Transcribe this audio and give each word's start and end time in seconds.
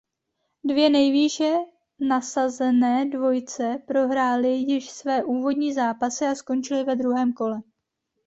Dvě 0.63 0.89
nejvýše 0.89 1.55
nasazené 1.99 3.05
dvojice 3.09 3.77
prohrály 3.87 4.49
již 4.49 4.89
své 4.91 5.23
úvodní 5.23 5.73
zápasy 5.73 6.25
a 6.25 6.35
skončily 6.35 6.83
ve 6.83 6.95
druhém 6.95 7.33
kole. 7.33 7.61